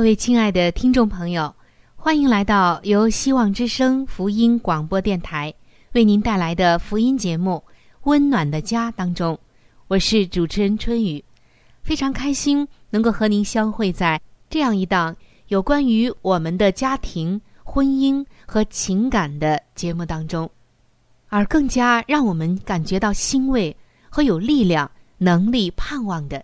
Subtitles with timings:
[0.00, 1.54] 各位亲爱的听众朋友，
[1.94, 5.52] 欢迎来到由希望之声福音广播电台
[5.92, 7.62] 为您带来的福音节目
[8.04, 9.38] 《温暖的家》当中，
[9.88, 11.22] 我是主持人春雨，
[11.82, 15.14] 非常开心能够和您相会在这样一档
[15.48, 20.50] 有关于我们的家庭、婚姻和情感的节目当中，
[21.28, 23.76] 而更加让我们感觉到欣慰
[24.08, 26.42] 和有力量、能力、盼望的，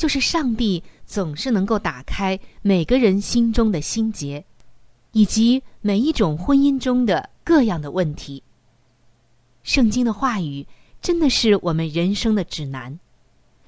[0.00, 0.82] 就是上帝。
[1.04, 4.44] 总是能够打开每个人心中的心结，
[5.10, 8.40] 以及每一种婚姻中的各样的问题。
[9.64, 10.64] 圣经的话语
[11.02, 12.96] 真的是我们人生的指南，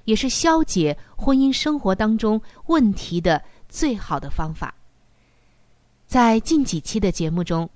[0.05, 4.73] 也是消解婚姻生活当中问题的最好的方法。
[6.07, 7.69] 在近几期的节目中，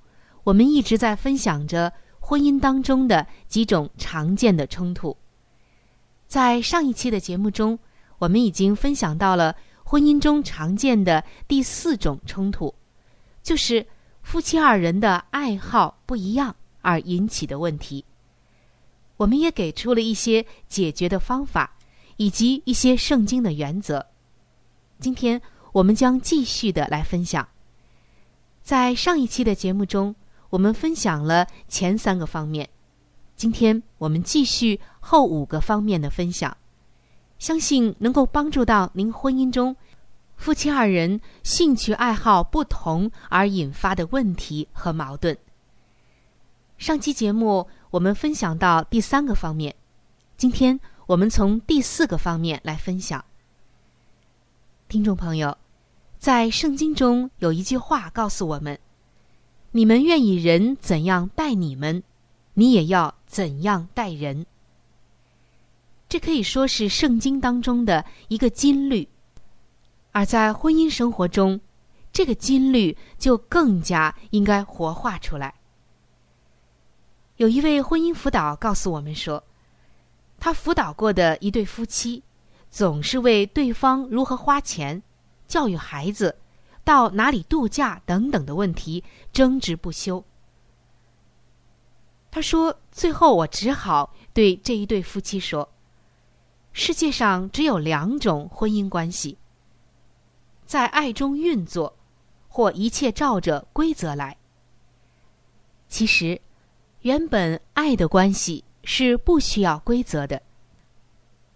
[0.45, 5.17] 我们一直在分享着婚姻当中的几种常见的冲突。
[6.29, 7.77] 在上一期的节目中。
[8.19, 9.55] 我们已经分享到了
[9.85, 12.75] 婚姻中常见的第四种冲突，
[13.43, 13.87] 就是
[14.23, 18.05] 夫妻二人的爱好不一样而引起的问题。
[19.17, 21.77] 我们也给出了一些解决的方法，
[22.17, 24.05] 以及一些圣经的原则。
[24.99, 25.41] 今天
[25.73, 27.47] 我们将继续的来分享。
[28.63, 30.15] 在上一期的节目中，
[30.51, 32.69] 我们分享了前三个方面，
[33.37, 36.57] 今天我们继续后五个方面的分享。
[37.39, 39.77] 相信能够帮助到您婚姻中
[40.37, 45.37] 夫妻二人兴趣爱好不同而引发的问题和矛盾。
[46.79, 49.75] 上期节目我们分享到第三个方面，
[50.37, 53.25] 今天我们从第四个方面来分享。
[54.89, 55.57] 听众朋友，
[56.19, 58.79] 在圣经中有一句话告诉我们
[59.73, 62.03] ：“你们愿意人怎样待你们，
[62.55, 64.47] 你也要怎样待人。”
[66.17, 69.07] 这可以说是圣经当中的一个金律，
[70.13, 71.61] 而在婚姻生活中，
[72.11, 75.53] 这个金律就更加应该活化出来。
[77.37, 79.45] 有一位婚姻辅导告诉我们说，
[80.41, 82.23] 他辅导过的一对夫妻，
[82.71, 85.03] 总是为对方如何花钱、
[85.47, 86.39] 教育孩子、
[86.83, 90.25] 到哪里度假等等的问题争执不休。
[92.31, 95.71] 他说：“最后，我只好对这一对夫妻说。”
[96.79, 99.39] 世界上只有两种婚姻关系：
[100.67, 101.97] 在爱中运作，
[102.49, 104.37] 或一切照着规则来。
[105.89, 106.39] 其实，
[107.01, 110.43] 原本爱的关系是不需要规则的，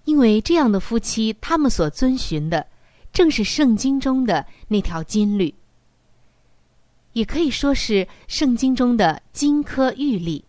[0.07, 2.67] 因为这样的夫妻，他们所遵循的
[3.13, 5.55] 正是圣经中的那条金律，
[7.13, 10.43] 也可以说是圣经中的金科玉律。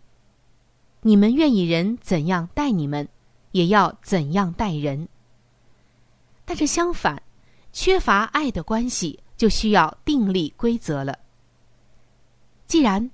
[1.01, 3.09] 你们愿意人怎样待你们？
[3.51, 5.07] 也要怎样待人？
[6.45, 7.21] 但是相反，
[7.71, 11.17] 缺乏爱的关系就需要订立规则了。
[12.67, 13.09] 既然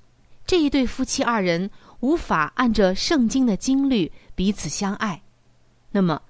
[0.45, 1.69] 这一对夫妻二人
[2.00, 5.22] 无法按着圣经的经律彼此相爱，
[5.92, 6.22] 那么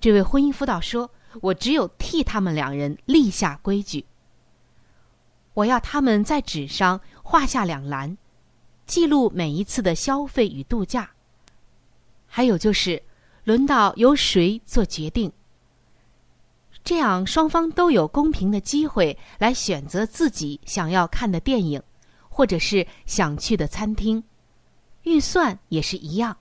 [0.00, 1.10] 这位婚姻辅导说
[1.42, 4.04] ：“我只有替他们两人立下规矩。
[5.54, 8.16] 我要他们在纸上画下两栏，
[8.86, 11.10] 记录每一次的消费与度假，
[12.26, 13.02] 还有就是。”
[13.46, 15.30] 轮到由谁做决定？
[16.82, 21.80] 这样双方都有公平的机会来选择自己想要看的电影，
[22.28, 24.24] 或者是想去的餐厅，
[25.04, 26.36] 预算也是一样。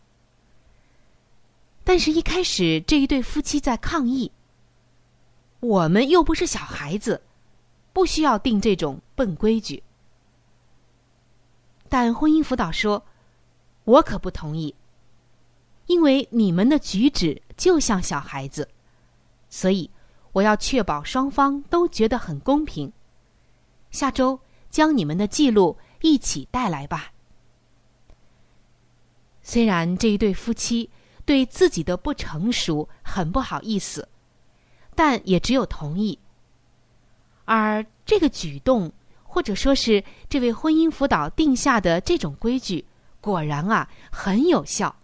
[1.83, 4.31] 但是，一开始这一对夫妻在抗议
[5.61, 7.21] ：“我们又不是小孩子，
[7.93, 9.83] 不需要定这种笨规矩。”
[11.87, 13.03] 但婚姻辅导说
[13.85, 14.73] ：“我可不同意，
[15.87, 18.69] 因为你们的举止就像小孩子，
[19.49, 19.89] 所以
[20.31, 22.91] 我要确保双方都觉得很公平。
[23.91, 24.39] 下周
[24.69, 27.11] 将你们的记录一起带来吧。”
[29.41, 30.89] 虽然这一对夫妻。
[31.27, 34.07] 对自己的不成熟很不好意思，
[34.93, 36.19] 但也只有同意。
[37.45, 38.93] 而这个举动，
[39.23, 42.85] 或者说是这位婚姻辅导定下的这种规矩，
[43.21, 44.95] 果然啊很有效，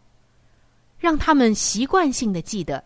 [1.02, 2.82] 让他们习惯性的记得，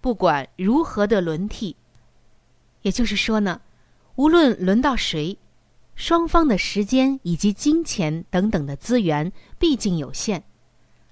[0.00, 1.76] 不管如何的轮替，
[2.80, 3.60] 也就是说呢，
[4.14, 5.36] 无论轮到谁，
[5.94, 10.42] 双方的时间以及金钱等等的资源毕竟有限，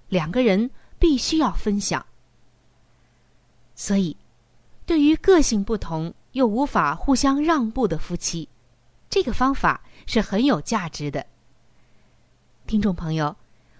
[0.09, 0.71] 两个人。
[1.03, 2.07] 必须要分享，
[3.75, 4.17] 所以，
[4.87, 8.49] 对于个性不同又无法互相让步的夫妻，
[9.11, 11.27] 这个方法是很有价值的。
[12.69, 13.35] 听众朋友，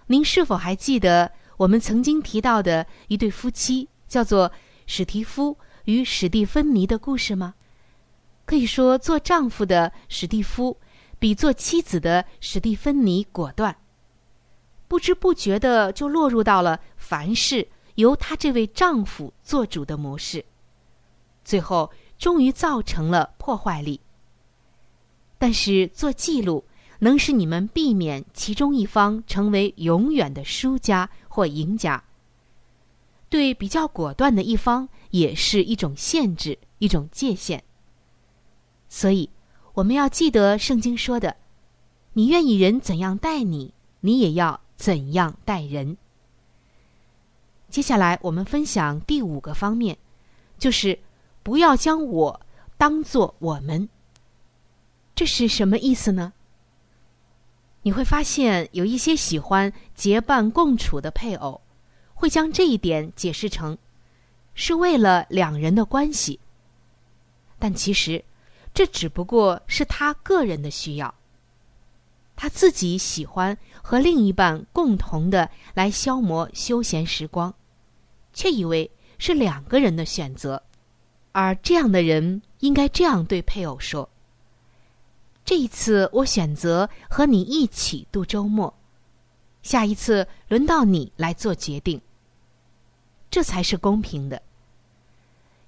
[0.07, 4.51] 您是否还记得我们曾经提到的一对夫妻，叫做
[4.85, 7.55] 史蒂夫与史蒂芬妮的故事吗？
[8.45, 10.77] 可以说，做丈夫的史蒂夫
[11.17, 13.75] 比做妻子的史蒂芬妮果断。
[14.87, 20.43] 不知不觉的就落入到了凡事由她这位丈夫做主的模式，
[21.45, 23.99] 最后终于造成了破坏力。
[25.37, 26.63] 但是做记录
[27.03, 32.03] 能使你们避免其中一方成为永远的输家或赢家，
[33.29, 37.63] 对比较果断的一方也是一种限制，一种界限。
[38.89, 39.29] 所以
[39.75, 41.37] 我们要记得圣经说的
[42.13, 45.95] ：“你愿意人怎样待你，你也要。”怎样待人？
[47.69, 49.97] 接下来我们分享第五个方面，
[50.57, 50.99] 就是
[51.41, 52.41] 不要将我
[52.77, 53.87] 当做我们。
[55.15, 56.33] 这是什么意思呢？
[57.83, 61.61] 你会发现有一些喜欢结伴共处的配偶，
[62.13, 63.77] 会将这一点解释成
[64.55, 66.39] 是为了两人的关系，
[67.59, 68.23] 但其实
[68.73, 71.13] 这只不过是他个人的需要。
[72.35, 77.53] 他自己喜欢和另一半共同的来消磨休闲时光，
[78.33, 78.89] 却以为
[79.19, 80.63] 是两个人的选择，
[81.31, 84.09] 而这样的人应该这样对配偶说
[85.45, 88.73] ：“这一次我选择和你一起度周末，
[89.61, 92.01] 下一次轮到你来做决定。”
[93.29, 94.41] 这才是公平的，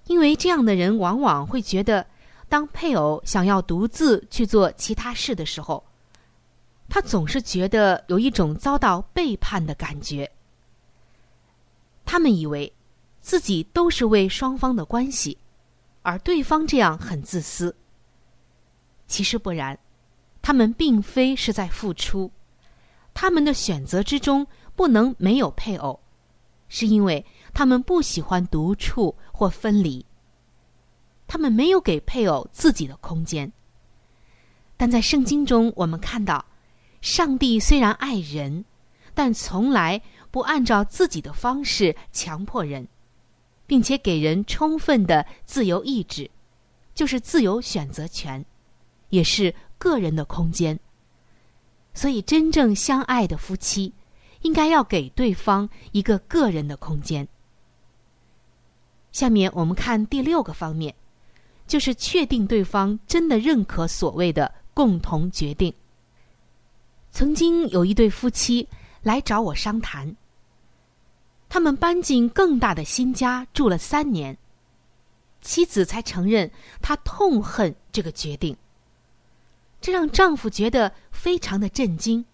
[0.05, 2.05] 因为这样的人往往会觉得，
[2.47, 5.83] 当配偶想要独自去做其他事的时候。
[6.87, 10.31] 他总是觉得有一种遭到背叛的感觉。
[12.05, 12.71] 他们以为
[13.21, 15.35] 自己都是为双方的关系，
[16.03, 17.75] 而对方这样很自私。
[19.07, 19.77] 其实不然，
[20.41, 22.31] 他们并非是在付出，
[23.13, 25.99] 他们的选择之中不能没有配偶，
[26.67, 30.05] 是因为他们不喜欢独处或分离。
[31.27, 33.51] 他们没有给配偶自己的空间。
[34.77, 36.45] 但在圣经中，我们看到。
[37.01, 38.65] 上帝虽然爱人，
[39.13, 42.87] 但从来不按照自己的方式强迫人，
[43.67, 46.31] 并且给人充分的自由意志，
[46.95, 48.43] 就是自由选择权，
[49.15, 50.77] 也是个人的空间。
[51.93, 53.93] 所以，真正相爱的夫妻，
[54.41, 57.25] 应该要给对方一个个人的空间。
[59.13, 60.93] 下面我们看第六个方面，
[61.65, 65.73] 就是确定对方真的认可所谓的共同决定。
[67.11, 68.67] 曾经有一对夫妻
[69.01, 70.13] 来找我商谈，
[71.47, 74.37] 他们搬进更大的新家住了三年，
[75.39, 78.57] 妻子才承认她痛恨这个决定。
[79.85, 82.25] 这让丈夫觉得非常的震惊，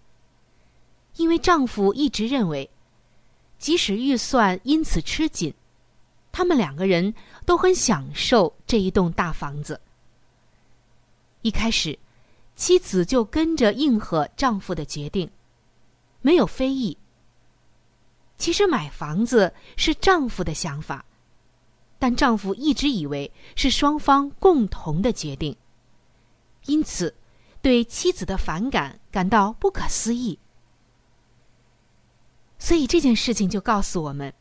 [1.16, 2.70] 因为丈夫一直认为，
[3.58, 5.52] 即使预算因此吃紧，
[6.32, 7.12] 他们两个人
[7.44, 9.78] 都很享受这一栋大房子。
[11.42, 11.98] 一开始。
[12.54, 15.28] 妻子就跟着应和丈夫的决定，
[16.22, 16.96] 没有非议。
[18.38, 21.04] 其实买房子是丈夫的想法，
[21.98, 25.54] 但丈夫一直以为是双方共同的决定，
[26.66, 27.12] 因此
[27.62, 30.38] 对妻子的反感感到不可思议。
[32.58, 34.32] 所以这件事情就告诉我们，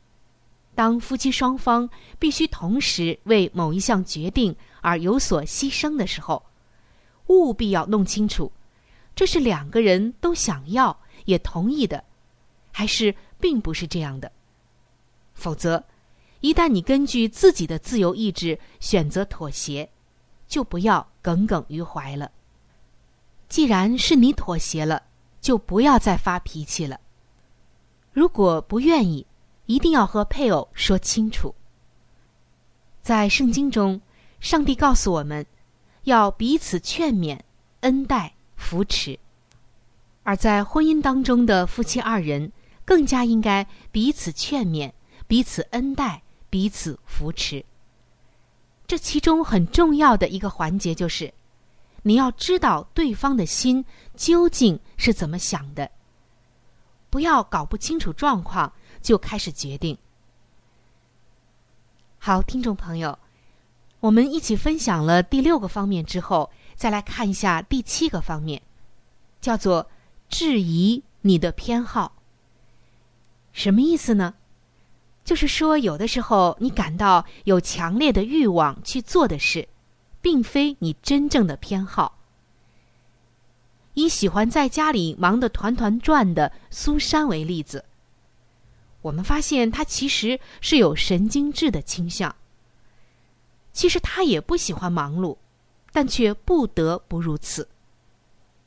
[0.75, 6.43] 当夫妻双方必须同时为某一项决定而有所牺牲的时候，
[7.27, 8.51] 务必要弄清楚，
[9.15, 12.03] 这是两个人都想要也同意的，
[12.71, 14.31] 还是并不是这样的。
[15.33, 15.83] 否则，
[16.41, 19.89] 一旦你根据自己的自由意志选择妥协，
[20.47, 22.31] 就不要耿耿于怀了。
[23.51, 25.03] 既然是你妥协了，
[25.41, 27.01] 就不要再发脾气了。
[28.13, 29.27] 如果不愿意，
[29.65, 31.53] 一定要和配偶说清楚。
[33.01, 33.99] 在圣经中，
[34.39, 35.45] 上帝告诉我们，
[36.03, 37.41] 要彼此劝勉、
[37.81, 39.19] 恩待、扶持；
[40.23, 42.53] 而在婚姻当中的夫妻二人，
[42.85, 44.93] 更加应该彼此劝勉、
[45.27, 47.65] 彼此恩待、彼此扶持。
[48.87, 51.33] 这其中很重要的一个环节就是。
[52.03, 55.91] 你要知道对方的心究竟是怎么想的，
[57.09, 59.97] 不要搞不清楚状况就开始决定。
[62.17, 63.17] 好，听众朋友，
[63.99, 68.61] 我们一起分享了第六个方面之后，再来看一下第七个方面，
[69.39, 69.87] 叫做
[70.29, 72.13] 质疑你的偏好。
[73.53, 74.35] 什么意思呢？
[75.23, 79.67] 就是说，有的时候你感到有强烈的欲望去做的事。
[80.21, 82.19] 并非你真正的偏好。
[83.93, 87.83] 以喜欢在家里忙得团团转的苏珊为例子，
[89.01, 92.33] 我们发现她其实是有神经质的倾向。
[93.73, 95.37] 其实她也不喜欢忙碌，
[95.91, 97.67] 但却不得不如此。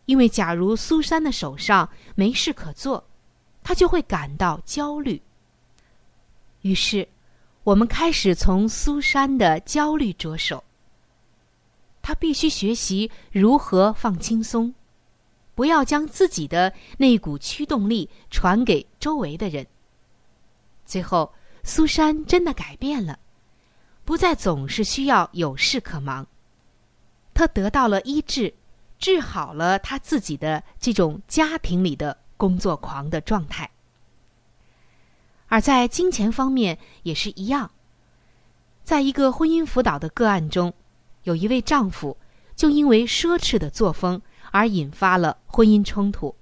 [0.04, 3.02] 因为假如苏珊的手上没事可做，
[3.62, 5.22] 她就会感到焦虑。
[6.60, 7.08] 于是，
[7.62, 10.62] 我们开始从苏珊的焦虑着手。
[12.06, 14.74] 他必须学习如何放轻松，
[15.54, 19.66] 不要将自己的那股驱动力传给周围的人。
[20.84, 21.32] 最后，
[21.62, 23.18] 苏珊真的改变了，
[24.04, 26.26] 不再总是需要有事可忙。
[27.32, 28.52] 他得到了医治，
[28.98, 33.70] 治好了他自己的这种家庭里的工作狂的状态。
[35.48, 37.70] 而在金钱方面也是一样，
[38.82, 40.74] 在一个婚姻辅导的个案中。
[41.24, 42.16] 有一位丈夫，
[42.56, 46.34] 就因为奢侈的作风而引发了婚姻冲突。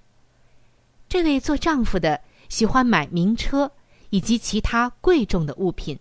[1.09, 3.71] 这位做丈夫的喜欢买名车
[4.11, 5.99] 以及其他贵重的物品，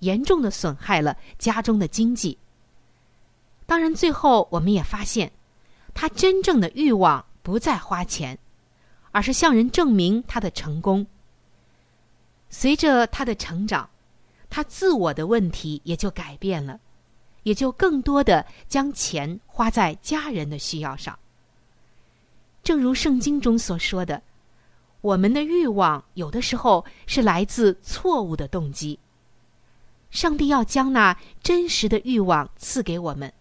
[0.00, 2.36] 严重的损害了家中的经济。
[3.66, 5.30] 当然，最后我们也发现，
[5.92, 8.38] 他真正的欲望不再花钱，
[9.10, 11.06] 而是向人证明他的成功。
[12.48, 13.90] 随着他的成长，
[14.48, 16.80] 他自我的问题也就改变了。
[17.48, 21.18] 也就更多的将钱花在家人的需要上。
[22.62, 24.22] 正如圣经中所说的，
[25.00, 28.98] 我们的欲望有的时候是来自错误的动机。
[30.10, 33.32] 上帝要将那真实的欲望赐给我们，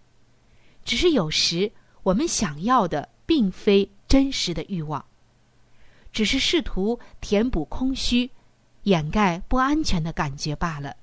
[0.86, 1.70] 只是有时
[2.04, 5.04] 我们想要的并非真实的欲望，
[6.14, 8.32] 只是试图填补空虚、
[8.84, 10.96] 掩盖不安全的感觉罢了。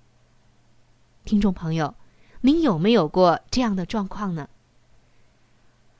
[1.26, 1.94] 听众朋友。
[2.46, 4.50] 您有没有过这样的状况呢？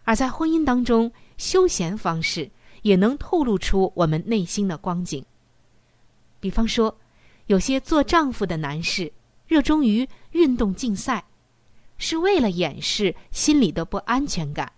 [0.05, 2.51] 而在婚姻当中，休闲方式
[2.83, 5.25] 也能透露出我们内心的光景。
[6.41, 6.99] 比方说，
[7.47, 9.11] 有些做丈夫的男士
[9.47, 11.25] 热衷于运动竞赛，
[11.97, 14.71] 是为了掩饰心里的不安全感。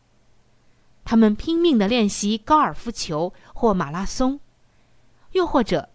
[1.04, 4.38] 他们拼命的练习高尔夫球或马拉松，
[5.32, 5.88] 又或者，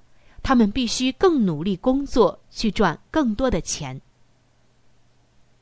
[0.44, 4.02] 他们必须更努力工作去赚更多的钱。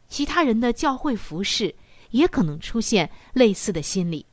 [0.10, 1.74] 其他人的教会服饰
[2.10, 4.26] 也可能出现类似的心理，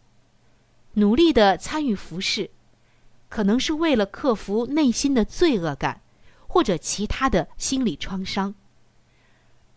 [0.95, 2.51] 努力的参与服饰，
[3.29, 6.01] 可能是为了克服内心的罪恶感，
[6.47, 8.55] 或者其他的心理创伤。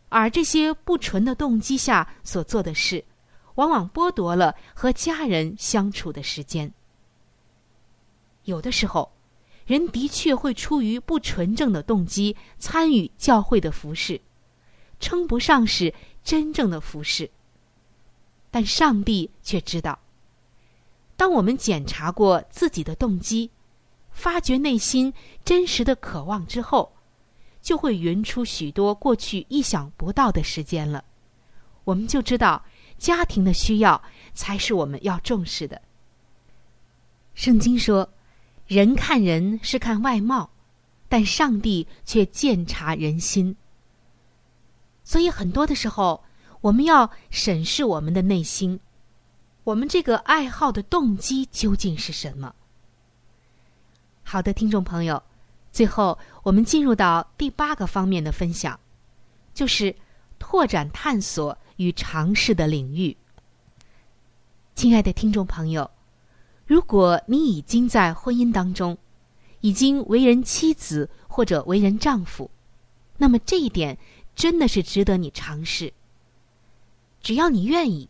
[0.07, 3.03] 而这些不纯的动机下所做的事，
[3.55, 6.73] 往往剥夺了和家人相处的时间。
[8.45, 9.11] 有的时候，
[9.67, 14.19] 人的确会出于不纯正的动机参与教会的服饰。
[14.99, 17.29] 称不上是真正的服侍，
[18.51, 19.99] 但上帝却知道。
[21.15, 23.49] 当我们检查过自己的动机，
[24.11, 25.13] 发觉内心
[25.43, 26.93] 真实的渴望之后，
[27.61, 31.03] 就会匀出许多过去意想不到的时间了。
[31.83, 32.63] 我们就知道，
[32.97, 34.01] 家庭的需要
[34.33, 35.81] 才是我们要重视的。
[37.33, 38.09] 圣经说
[38.67, 40.51] ：“人看人是看外貌，
[41.07, 43.55] 但上帝却鉴察人心。”
[45.09, 46.23] 所以很多的时候，
[46.61, 48.79] 我们要审视我们的内心，
[49.63, 52.53] 我们这个爱好的动机究竟是什么？
[54.21, 55.23] 好的，听众朋友，
[55.71, 58.79] 最后，我们进入到第八个方面的分享，
[59.51, 59.95] 就是
[60.37, 63.17] 拓展探索与尝试的领域。
[64.75, 65.89] 亲爱的听众朋友，
[66.67, 68.95] 如果你已经在婚姻当中，
[69.61, 72.51] 已经为人妻子或者为人丈夫，
[73.17, 73.97] 那么这一点
[74.39, 75.91] 真的是值得你尝试。
[77.21, 78.07] 只要你愿意，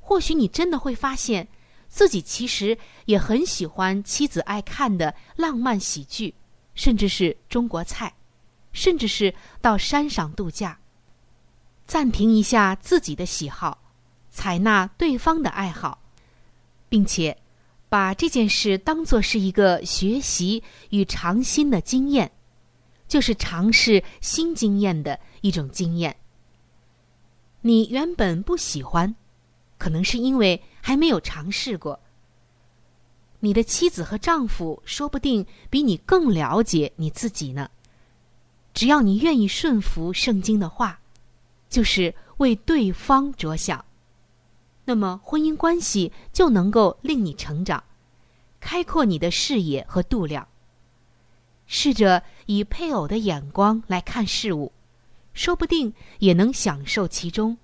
[0.00, 1.48] 或许你真的会发现
[1.88, 6.34] 自己其实也很喜欢妻子爱看的浪漫喜剧，
[6.74, 8.14] 甚至是中国菜，
[8.72, 10.78] 甚至是到山上度假。
[11.86, 13.82] 暂停一下自己的喜好。
[14.30, 15.98] 采纳对方的爱好，
[16.90, 17.34] 并且
[17.88, 22.30] 把这件事当作是一个学习与尝新的经验，
[23.08, 26.16] 就是尝试新经验的一种经验。
[27.60, 29.14] 你原本不喜欢，
[29.78, 32.00] 可能是因为还没有尝试过。
[33.40, 37.70] 你的妻子和丈夫说不定比你更了解你自己呢。
[38.72, 41.00] 只要你愿意顺服圣经的话，
[41.68, 43.84] 就是为对方着想。
[44.84, 47.82] 那么，婚姻关系就能够令你成长，
[48.60, 50.46] 开阔你的视野和度量。
[51.66, 54.72] 试着以配偶的眼光来看事物，
[55.36, 57.58] 说不定也能享受其中。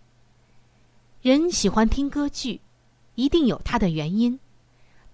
[1.22, 2.60] 人喜欢听歌剧，
[3.14, 4.38] 一定有它的原因。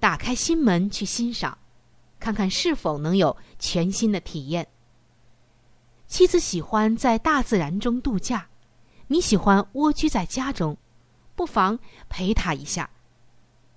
[0.00, 1.56] 打开心门去欣赏，
[2.18, 4.66] 看看是否能有全新的体验。
[6.08, 8.48] 妻子喜欢在大自然中度假，
[9.06, 10.76] 你喜欢蜗居在家中。
[11.36, 12.90] 不妨陪他一下。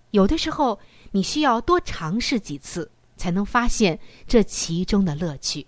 [0.10, 0.80] 有的时候，
[1.12, 5.68] 你需要多尝试几次，才能发现这其中的乐趣。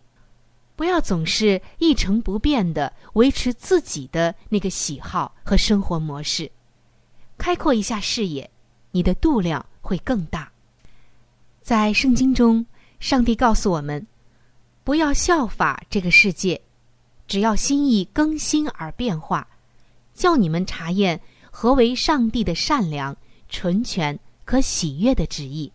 [0.76, 6.52] 不要总是一成不变的维持自己的那个喜好和生活模式，
[7.38, 8.50] 开阔一下视野，
[8.92, 10.52] 你的度量会更大。
[11.62, 12.66] 在圣经中，
[13.00, 14.06] 上帝告诉我们：
[14.84, 16.62] 不要效法这个世界，
[17.28, 19.48] 只要心意更新而变化，
[20.14, 21.22] 叫你们查验。
[21.56, 23.16] 何为上帝的善良、
[23.48, 25.72] 纯全、可喜悦的旨意？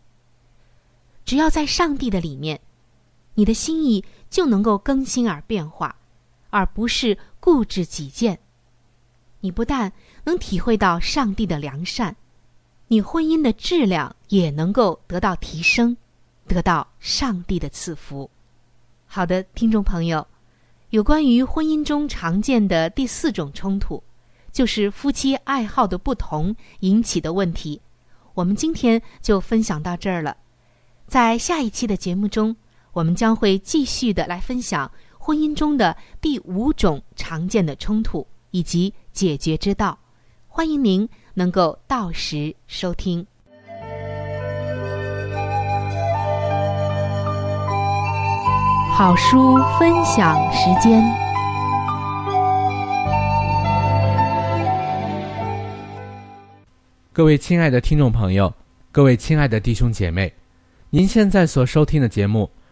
[1.25, 2.61] 只要在上帝的里面，
[3.39, 5.95] 你的心意就能够更新而变化，
[6.51, 8.37] 而不是固执己见。
[9.39, 9.93] 你不但
[10.25, 12.17] 能体会到上帝的良善，
[12.89, 15.97] 你婚姻的质量也能够得到提升，
[16.49, 18.29] 得到上帝的赐福。
[19.07, 20.27] 好的，听众朋友，
[20.91, 24.03] 有关于婚姻中常见的第四种冲突。
[24.51, 27.81] 就是夫妻爱好的不同引起的问题，
[28.35, 30.37] 我们今天就分享到这儿了。
[31.07, 32.57] 在下一期的节目中，
[32.93, 39.99] 我们将会继续的来分享婚姻中的第五种常见的冲突以及解决之道。
[40.47, 43.25] 欢迎您能够到时收听。
[48.97, 51.01] 好书分享时间。
[57.13, 58.53] 各位亲爱的听众朋友，
[58.91, 60.33] 各位亲爱的弟兄姐妹，
[60.91, 62.51] 您现在所收听的节目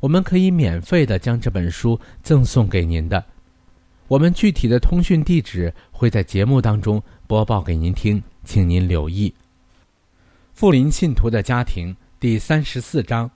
[0.00, 3.24] 我们可以免费的将这本书赠送给您的。
[4.06, 9.34] 我们具体的通讯地址会在节目当中播报给您听，请您留意。
[10.54, 13.30] 富林信徒的家庭第三十四章：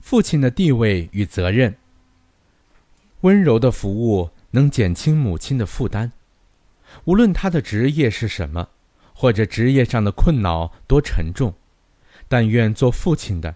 [0.00, 1.74] 父亲的地位与责任。
[3.20, 6.10] 温柔的服务能减轻母亲的负担，
[7.04, 8.68] 无论她的职业是什么，
[9.14, 11.54] 或者职业上的困扰多沉重，
[12.28, 13.54] 但愿做父亲的，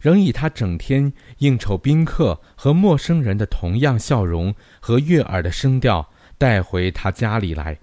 [0.00, 7.78] 仍以他整天应酬宾客和陌生人的同样笑容和悦耳的声调带回他家里来。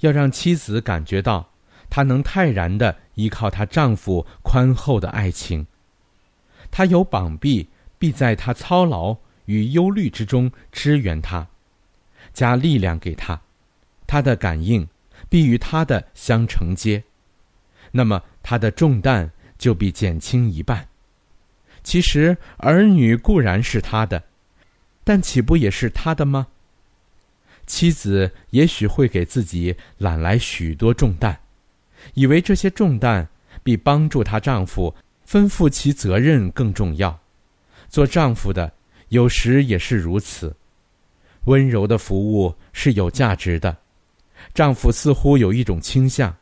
[0.00, 1.50] 要让妻子感觉到，
[1.90, 5.66] 她能泰然地依靠她丈夫宽厚的爱情。
[6.70, 11.48] 她有膀臂，必在她操劳与忧虑之中支援她，
[12.32, 13.40] 加力量给她。
[14.06, 14.86] 她的感应
[15.28, 17.02] 必与她的相承接，
[17.90, 20.87] 那么她的重担就必减轻一半。
[21.88, 24.22] 其实儿女固然是他的，
[25.04, 26.48] 但岂不也是他的吗？
[27.66, 31.40] 妻子也许会给自己揽来许多重担，
[32.12, 33.26] 以为这些重担
[33.62, 34.94] 比帮助她丈夫
[35.26, 37.18] 吩咐其责任更重要。
[37.88, 38.70] 做丈夫的
[39.08, 40.54] 有时也是如此。
[41.46, 43.74] 温柔的服务是有价值的。
[44.52, 46.36] 丈夫似乎有一种倾向，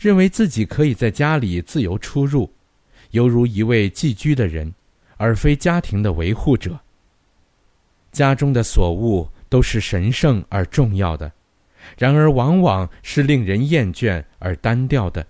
[0.00, 2.50] 认为自己可以在家里自由出入，
[3.10, 4.72] 犹如一位寄居的人，
[5.18, 6.80] 而非家庭的维护者。
[8.10, 9.28] 家中的所物。
[9.50, 11.32] 都是神圣而重要的，
[11.96, 15.26] 然而往往是令人厌倦而单调的，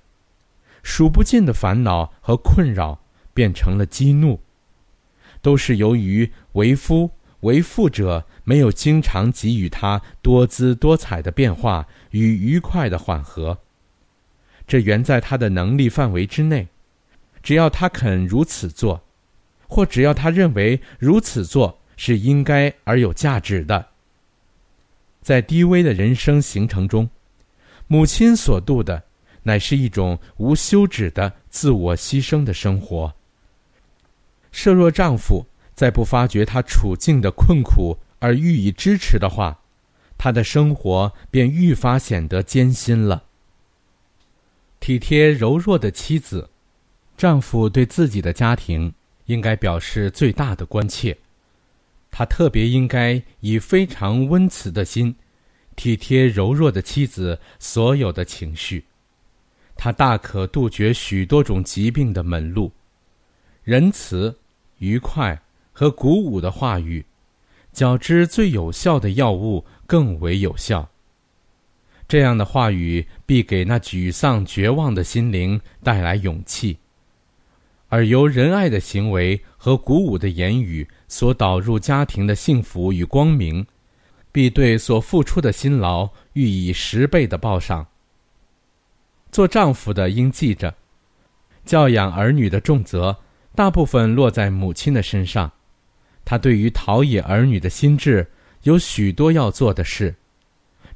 [0.83, 3.01] 数不尽的烦恼和困扰
[3.33, 4.41] 变成了激怒，
[5.41, 7.09] 都是由于为夫
[7.43, 13.57] 为父者没有经常给予他多姿多彩的变化与愉快的缓和。
[14.67, 16.67] 这原在他的能力范围之内，
[17.41, 19.01] 只要他肯如此做，
[19.69, 23.87] 或只要他认为如此做是应该而有价值的。
[25.21, 27.09] 在低微的人生形成中，
[27.87, 29.05] 母亲所度的，
[29.43, 33.15] 乃是一种无休止的自我牺牲的生活。
[34.51, 39.61] 设若丈夫再不发觉她处境的困苦而予以支持的话，
[40.17, 43.23] 她的生活便愈发显得艰辛了。
[44.81, 46.49] 体贴柔弱的妻子，
[47.17, 48.93] 丈夫对自己的家庭
[49.29, 51.17] 应该表示最大的关切。
[52.11, 55.15] 他特别应该以非常温慈的心，
[55.77, 58.85] 体贴柔弱的妻子所有的情绪。
[59.77, 62.73] 他大可杜绝许多种疾病的门路，
[63.63, 64.37] 仁慈、
[64.79, 65.41] 愉快
[65.73, 67.05] 和鼓舞的话语，
[67.73, 70.89] 较之最有效的药物更为有效。
[72.09, 76.77] 这样的话语必给那沮丧绝望的心灵带来勇气，
[77.89, 80.87] 而由仁爱的行为和鼓舞的言语。
[81.11, 83.67] 所导入家庭的幸福与光明，
[84.31, 87.87] 必对所付出的辛劳予以十倍的报赏。
[89.33, 90.75] 做丈夫的应记着，
[91.65, 93.17] 教养儿女的重责
[93.55, 95.51] 大部分落在母亲的身上，
[96.27, 98.31] 她对于陶冶儿女的心智
[98.65, 100.15] 有许多要做的事，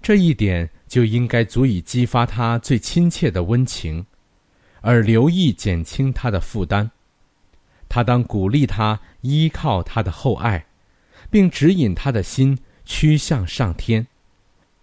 [0.02, 4.04] 这一点就应该足以激发她最亲切的温情，
[4.82, 6.90] 而留意减轻他的负担。
[7.88, 10.66] 他当鼓励他依靠他的厚爱，
[11.30, 14.06] 并指引他的心趋向上天，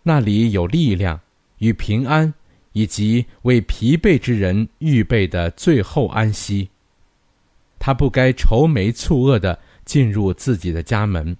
[0.03, 1.19] 那里有力量
[1.57, 2.33] 与平安，
[2.73, 6.69] 以及为疲惫之人预备的最后安息。
[7.77, 11.35] 他不该愁眉蹙额的进入自己的家门，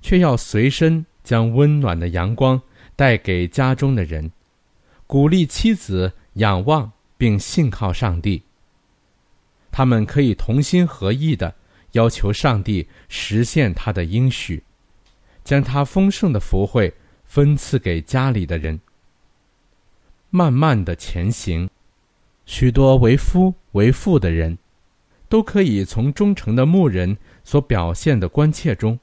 [0.00, 2.60] 却要随身将温暖的阳光
[2.94, 4.30] 带给家中的人，
[5.06, 8.42] 鼓励妻子仰望并信靠上帝。
[9.70, 11.54] 他们可以同心合意的
[11.92, 14.62] 要求上帝实现他的应许，
[15.44, 16.92] 将他丰盛的福惠
[17.24, 18.80] 分赐给家里的人。
[20.30, 21.68] 慢慢的前行，
[22.44, 24.56] 许多为夫为父的人，
[25.28, 28.98] 都可以从忠诚的牧人所表现的关切中，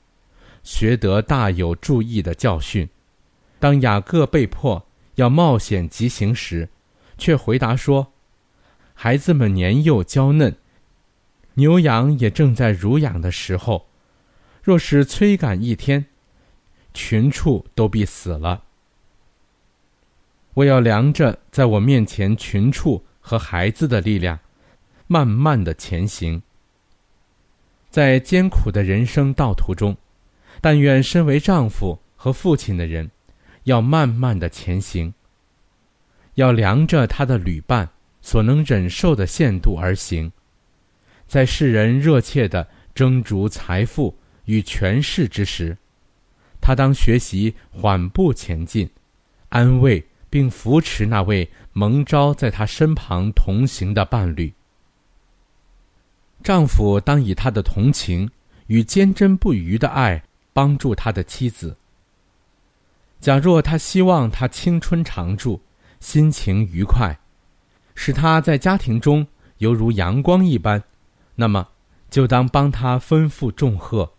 [0.64, 2.88] 学得大有注意的教训。
[3.60, 6.68] 当雅各被迫要冒险疾行时，
[7.24, 8.12] 却回答说
[8.94, 10.54] ：“孩子们年幼娇嫩。”
[11.56, 13.88] 牛羊也正在乳养的时候，
[14.62, 16.08] 若是催赶一天，
[16.94, 18.64] 群畜都必死了。
[20.56, 24.38] 我要量着在我面前群畜和孩子的力量，
[25.08, 26.44] 慢慢的前行。
[27.90, 29.96] 在艰苦的人生道途中，
[30.60, 33.10] 但愿身为丈夫和父亲的人，
[33.64, 35.14] 要慢慢的前行，
[36.36, 37.90] 要量着他的旅伴
[38.22, 40.32] 所能忍受的限度而行。
[41.28, 45.78] 在世人热切的争逐财富与权势之时，
[46.62, 48.90] 他当学习缓步前进，
[49.50, 54.54] 安慰并扶持那位蒙召在他身旁同行的伴侣。
[56.44, 58.30] 丈夫当以他的同情
[58.68, 61.78] 与坚贞不渝的爱帮助他的妻子。
[63.20, 65.62] 假若他希望他青春常驻，
[66.04, 67.18] 心情愉快，
[67.96, 69.26] 使他在家庭中
[69.60, 70.84] 犹如阳光一般，
[71.34, 71.70] 那么
[72.10, 74.12] 就当帮他吩咐重贺。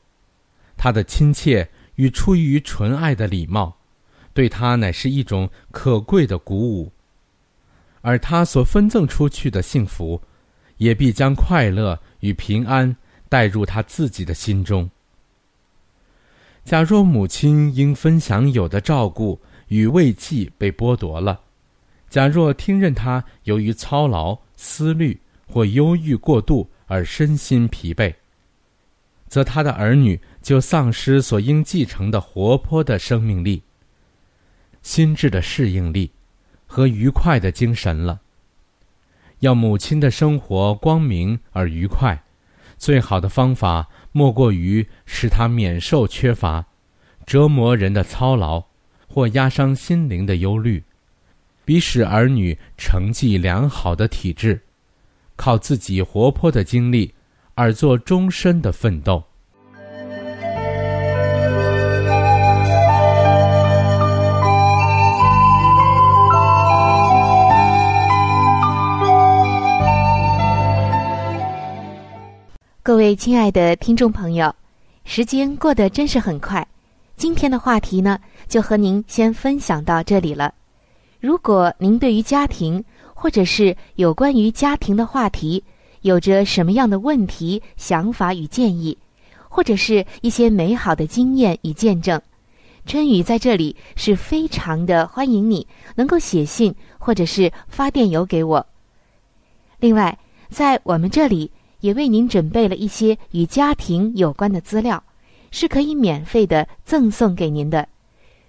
[0.79, 3.77] 他的亲切与出于纯爱的礼貌，
[4.33, 6.91] 对他乃是一种可贵的鼓舞。
[8.01, 10.23] 而他所分赠出去的幸福，
[10.79, 12.97] 也必将快乐与平安
[13.29, 14.91] 带入他自己的心中。
[16.65, 21.43] 假若母亲因分享有的照顾与慰藉被剥夺了，
[22.15, 28.15] 假若听任他由于操劳、思虑或忧郁过度而身心疲惫，
[29.27, 33.61] 则他的儿女就丧失所应继承的活泼的生命力、
[34.81, 36.09] 心智的适应力。
[36.67, 38.21] 和愉快的精神了。
[39.41, 42.25] 要母亲的生活光明而愉快，
[42.77, 46.65] 最好的方法莫过于使他免受缺乏、
[47.27, 48.65] 折磨人的操劳
[49.09, 50.81] 或压伤心灵的忧虑，
[51.65, 54.61] 比使儿女成绩良好的体质，
[55.35, 57.15] 靠自己活泼的精力
[57.55, 59.25] 而做终身的奋斗。
[72.83, 74.55] 各位亲爱的听众朋友，
[75.07, 76.67] 时间过得真是很快。
[77.17, 80.53] 今天的话题呢，就和您先分享到这里了。
[81.25, 82.85] 如果您对于家庭
[83.15, 85.65] 或者是有关于家庭的话题，
[86.03, 88.95] 有着什么样的问题、想法与建议，
[89.49, 92.21] 或者是一些美好的经验与见证，
[92.85, 98.67] 春雨在这里是非常的欢迎你能够写信或者是发电邮给我。
[99.81, 100.19] 另外，
[100.51, 101.51] 在我们这里。
[101.81, 105.03] 也为您准备了一些与家庭有关的资料，
[105.51, 107.87] 是可以免费的赠送给您的。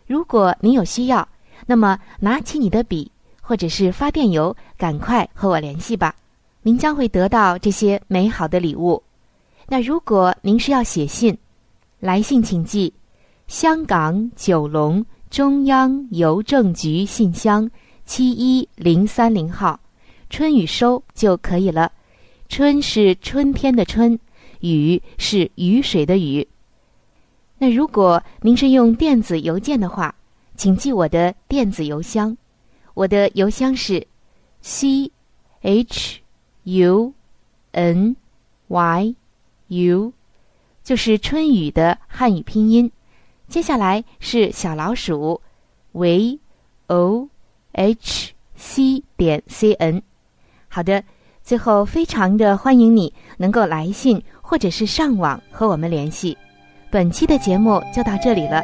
[0.08, 1.28] 如果您有需要，
[1.66, 6.16] 那么拿起你的笔或者是发电邮，赶快和我联系吧。
[6.62, 9.02] 您将会得到这些美好的礼物。
[9.68, 11.38] 那如果您是要写信，
[12.00, 12.94] 来信请寄
[13.48, 17.70] 香港九龙中央邮政局信箱
[18.06, 19.80] 七一零三零号，
[20.30, 21.92] 春雨收就可以了。
[22.48, 24.18] 春是春天的春，
[24.60, 26.48] 雨是雨水的雨。
[27.58, 30.14] 那如果您是用电子邮件的话，
[30.56, 32.36] 请记我的电子邮箱，
[32.94, 34.06] 我的邮箱是
[34.62, 35.12] c
[35.62, 36.20] h
[36.64, 37.14] u
[37.72, 38.16] n
[38.68, 39.16] y
[39.68, 40.14] u，
[40.84, 42.92] 就是春雨的汉语拼音。
[43.48, 45.42] 接下来是小老鼠
[45.92, 46.40] v
[46.88, 47.30] o
[47.74, 50.02] h c 点 c n。
[50.68, 51.04] 好的。
[51.46, 56.36] 最后，非常的欢迎你能够来信或者是上网和我们联系。
[56.90, 58.64] 本期的节目就到这里了，